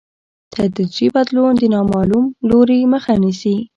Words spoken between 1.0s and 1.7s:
بدلون د